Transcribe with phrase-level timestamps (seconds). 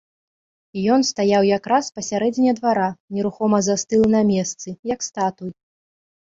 [0.93, 2.87] Ён стаяў якраз пасярэдзіне двара,
[3.19, 5.51] нерухома застылы на месцы, як статуй.